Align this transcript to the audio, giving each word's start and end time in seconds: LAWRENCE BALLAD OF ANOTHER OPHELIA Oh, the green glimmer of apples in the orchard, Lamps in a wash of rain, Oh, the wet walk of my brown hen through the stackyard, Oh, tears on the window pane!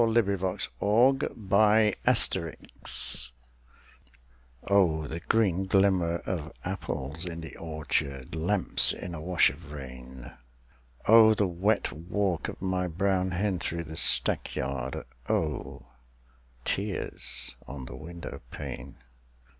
LAWRENCE 0.03 0.69
BALLAD 0.79 1.23
OF 1.25 1.37
ANOTHER 2.07 2.49
OPHELIA 2.49 3.19
Oh, 4.67 5.05
the 5.05 5.19
green 5.19 5.65
glimmer 5.65 6.15
of 6.25 6.51
apples 6.65 7.25
in 7.27 7.41
the 7.41 7.55
orchard, 7.55 8.33
Lamps 8.33 8.93
in 8.93 9.13
a 9.13 9.21
wash 9.21 9.51
of 9.51 9.71
rain, 9.71 10.31
Oh, 11.07 11.35
the 11.35 11.45
wet 11.45 11.91
walk 11.91 12.47
of 12.47 12.63
my 12.63 12.87
brown 12.87 13.29
hen 13.29 13.59
through 13.59 13.83
the 13.83 13.95
stackyard, 13.95 15.03
Oh, 15.29 15.85
tears 16.65 17.53
on 17.67 17.85
the 17.85 17.95
window 17.95 18.41
pane! 18.49 18.97